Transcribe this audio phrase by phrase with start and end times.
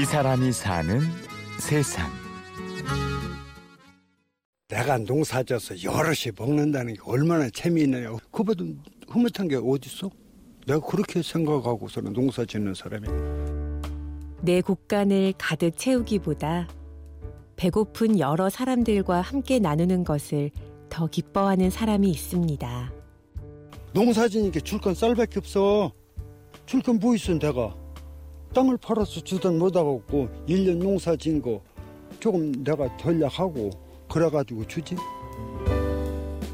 [0.00, 0.98] 이 사람이 사는
[1.58, 2.10] 세상.
[4.66, 8.16] 내가 농사져서 여럿이 먹는다는 게 얼마나 재미있느냐.
[8.30, 8.64] 그보다
[9.10, 10.08] 흐뭇한 게 어딨어?
[10.66, 13.08] 내가 그렇게 생각하고서는 농사 짓는 사람이.
[14.40, 16.66] 내 곳간을 가득 채우기보다
[17.56, 20.50] 배고픈 여러 사람들과 함께 나누는 것을
[20.88, 22.92] 더 기뻐하는 사람이 있습니다.
[23.92, 25.92] 농사 지니까 줄건 쌀밖에 없어.
[26.64, 27.79] 줄건뭐 있어 내가.
[28.54, 30.02] 땅을 팔아서 주던 못하고
[30.48, 31.62] 1년 농사 지은 거
[32.18, 33.70] 조금 내가 전략하고
[34.08, 34.96] 그래가지고 주지.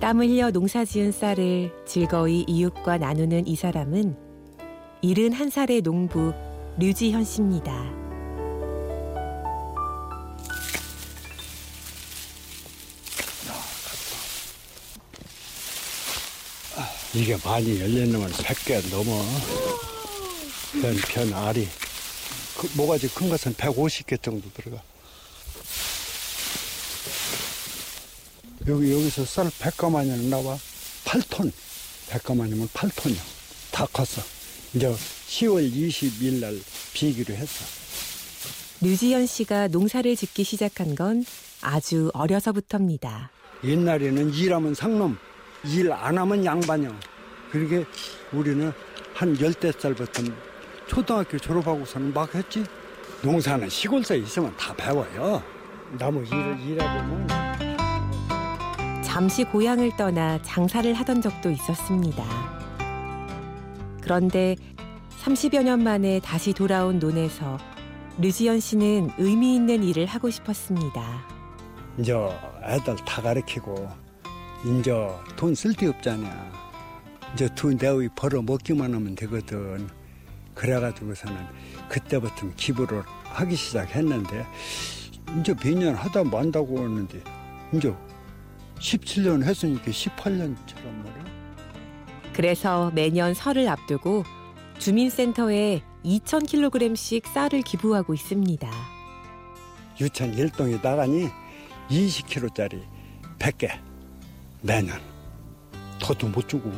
[0.00, 4.14] 땀을 흘려 농사 지은 쌀을 즐거이 이웃과 나누는 이 사람은
[5.02, 6.32] 71살의 농부
[6.78, 8.06] 류지현 씨입니다.
[17.14, 19.22] 이게 많이 열려놓으면 100개 넘어.
[20.82, 21.66] 편, 편, 알이.
[22.58, 24.82] 그 모가지 큰 것은 150개 정도 들어가.
[28.68, 30.56] 여기, 여기서 쌀 100가마니는 나와.
[31.04, 31.52] 8톤.
[32.10, 33.18] 100가마니면 8톤이야.
[33.72, 34.22] 다 컸어.
[34.74, 36.58] 이제 10월 20일 날
[36.94, 37.64] 비기로 했어.
[38.80, 41.24] 류지현 씨가 농사를 짓기 시작한 건
[41.62, 43.30] 아주 어려서부터입니다.
[43.64, 45.16] 옛날에는 일하면 상놈,
[45.64, 46.98] 일 안 하면 양반형.
[47.50, 47.84] 그러게
[48.32, 48.72] 우리는
[49.14, 50.22] 한 열댓 살부터
[50.86, 52.64] 초등학교 졸업하고서는 막 했지.
[53.22, 55.42] 농사는 시골서에 있으면 다 배워요.
[55.98, 57.26] 나무 일을 일해보면
[59.02, 62.24] 잠시 고향을 떠나 장사를 하던 적도 있었습니다.
[64.02, 64.56] 그런데
[65.22, 67.58] 30여 년 만에 다시 돌아온 논에서
[68.18, 71.26] 류지연 씨는 의미 있는 일을 하고 싶었습니다.
[71.98, 72.14] 이제
[72.64, 73.88] 애들 다 가르치고
[74.64, 74.92] 이제
[75.34, 76.52] 돈 쓸데 없잖아.
[77.34, 79.88] 이제 돈 내위 벌어 먹기만 하면 되거든.
[80.56, 81.36] 그래가지고서는
[81.88, 84.44] 그때부터 기부를 하기 시작했는데
[85.38, 87.20] 이제 몇 년 하다 만다고 하는데
[87.72, 87.94] 이제
[88.78, 91.24] 17년 했으니까 18년처럼 말이야.
[92.32, 94.24] 그래서 매년 설을 앞두고
[94.78, 98.68] 주민센터에 2,000kg씩 쌀을 기부하고 있습니다.
[100.00, 101.28] 유천 일동에 나가니
[101.90, 102.82] 20kg짜리
[103.38, 103.70] 100개
[104.62, 105.00] 매년
[105.98, 106.70] 더도 못 주고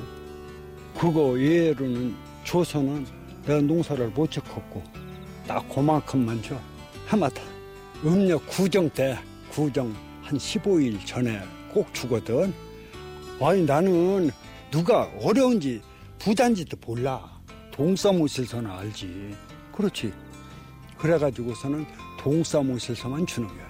[0.99, 3.07] 그거 예로는 줘서는
[3.49, 4.83] 내가 농사를 못 짓겠고
[5.47, 6.55] 딱 그만큼만 줘.
[7.07, 7.41] 하마다
[8.05, 9.19] 음력 구정 때
[9.51, 11.41] 구정 한 15일 전에
[11.73, 12.53] 꼭 주거든.
[13.41, 14.31] 아니 나는
[14.71, 15.81] 누가 어려운지
[16.19, 17.41] 부단지도 몰라.
[17.71, 19.35] 동사무실서는 알지.
[19.73, 20.13] 그렇지.
[20.99, 21.87] 그래가지고서는
[22.21, 23.69] 동사무실서만 주는 거야.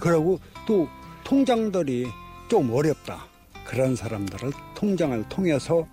[0.00, 0.88] 그리고 또
[1.24, 2.06] 통장들이
[2.48, 3.26] 좀 어렵다.
[3.66, 5.86] 그런 사람들을 통장을 통해서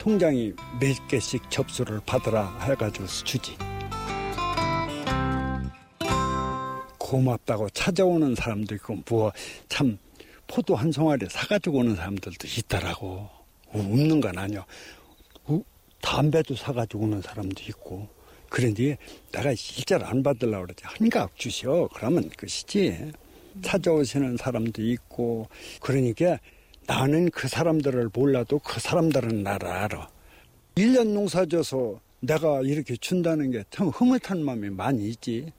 [0.00, 3.56] 통장이 몇 개씩 접수를 받으라 해가지고 주지.
[6.98, 9.32] 고맙다고 찾아오는 사람도 있고 뭐
[9.68, 9.98] 참
[10.46, 13.28] 포도 한 송아리 사가지고 오는 사람들도 있더라고.
[13.72, 14.64] 없는 건 아니야.
[16.00, 18.08] 담배도 사가지고 오는 사람도 있고.
[18.48, 18.96] 그런데
[19.30, 20.82] 내가 실제로 안 받으려고 그러지.
[20.84, 21.88] 한갑 주시오.
[21.94, 23.12] 그러면 끝이지.
[23.62, 25.48] 찾아오시는 사람도 있고
[25.80, 26.38] 그러니까
[26.90, 30.08] 나는 그 사람들을 몰라도 그 사람들은 나를 알아.
[30.74, 35.52] 1년 농사 져서 내가 이렇게 준다는 게 참 흐뭇한 마음이 많이 있지.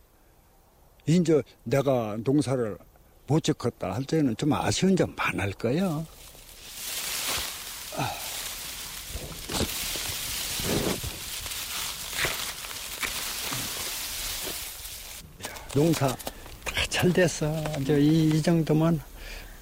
[1.05, 2.77] 이제 내가 농사를
[3.27, 6.05] 못 짓겠다 할 때는 좀 아쉬운 점 많을 거야.
[7.97, 8.11] 아.
[15.73, 16.15] 농사 다
[16.89, 17.51] 잘 됐어.
[17.79, 19.01] 이제 이, 이 정도면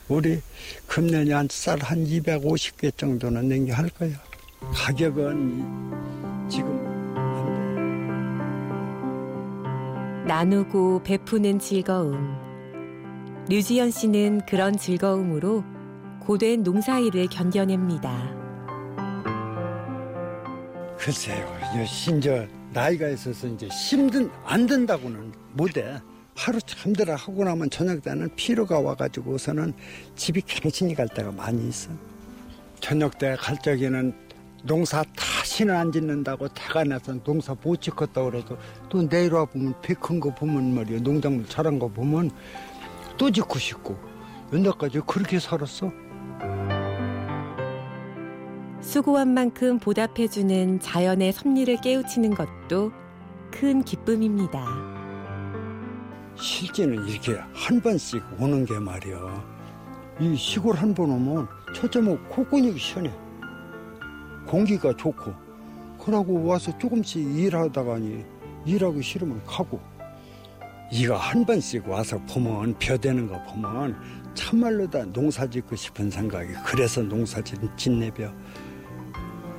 [0.07, 0.41] 우리
[0.89, 4.11] 금년에 한 쌀 한 250개 정도는 냉겨할 거야.
[4.73, 5.63] 가격은
[6.49, 6.67] 지금
[7.15, 7.49] 안
[10.27, 12.35] 나누고 베푸는 즐거움.
[13.49, 15.63] 류지연 씨는 그런 즐거움으로
[16.21, 18.11] 고된 농사일을 견뎌냅니다.
[18.97, 19.03] 돼.
[20.97, 21.45] 글쎄요.
[21.73, 21.85] 이제
[22.73, 25.97] 나이가 있어서 이제 힘든 안 된다고는 못해.
[26.39, 29.73] 하루 잠들어 하고 나면 저녁 때는 피로가 와가지고서는
[30.15, 31.91] 집이 갱신이 갈 때가 많이 있어.
[32.79, 34.13] 저녁 때 갈 적에는
[34.63, 38.57] 농사 다시는 안 짓는다고 태가 나서 농사 못 짓겠다 그래도
[38.89, 42.31] 또 내일 와 보면 배 큰 거 보면 말이야 농작물 자란 거 보면
[43.17, 43.97] 또 짓고 싶고
[44.53, 45.91] 연날까지 그렇게 살았어.
[48.81, 52.93] 수고한 만큼 보답해주는 자연의 섭리를 깨우치는 것도
[53.51, 54.98] 큰 기쁨입니다.
[56.39, 59.59] 실제는 이렇게 한 번씩 오는 게 말이야.
[60.19, 63.11] 이 시골 한 번 오면 첫째 뭐 콧근육이 시원해.
[64.47, 65.33] 공기가 좋고.
[66.03, 68.25] 그러고 와서 조금씩 일하다가니
[68.65, 69.79] 일하기 싫으면 가고.
[70.91, 73.95] 이거 한 번씩 와서 보면 벼대는 거 보면
[74.33, 78.23] 참말로 다 농사 짓고 싶은 생각이 그래서 농사 짓, 짓네벼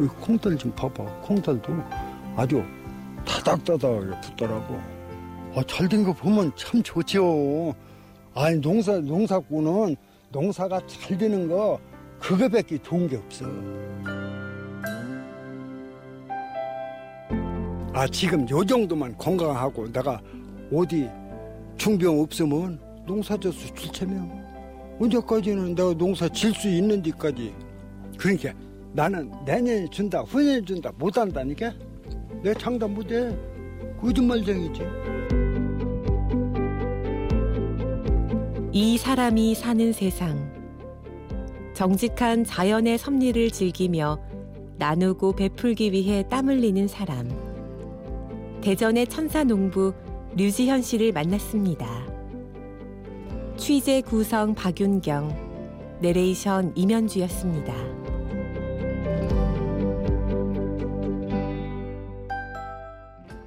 [0.00, 1.72] 이 콩들 좀 봐봐 콩들도
[2.36, 2.64] 아주
[3.24, 4.80] 타닥타닥하게 붙더라고
[5.54, 7.74] 아, 잘된 거 보면 참 좋지요.
[8.34, 9.96] 아니 농사 농사꾼은
[10.30, 11.78] 농사가 잘 되는 거
[12.20, 13.44] 그거밖에 좋은 게 없어.
[17.92, 20.20] 아 지금 요 정도만 건강하고 내가
[20.72, 21.08] 어디
[21.76, 24.28] 중병 없으면 농사 져서 줄테며
[25.00, 27.52] 언제까지는 내가 농사 질 수 있는 데까지.
[28.16, 28.52] 그러니까
[28.92, 31.72] 나는 내년에 준다 후년에 준다 못한다니까?
[32.42, 33.36] 내 장담 못해
[34.00, 34.82] 거짓말쟁이지
[38.72, 40.50] 이 사람이 사는 세상.
[41.74, 44.20] 정직한 자연의 섭리를 즐기며
[44.78, 47.28] 나누고 베풀기 위해 땀 흘리는 사람.
[48.60, 49.92] 대전의 천사 농부
[50.36, 51.86] 류지현 씨를 만났습니다.
[53.56, 57.99] 취재 구성 박윤경, 내레이션 임현주였습니다.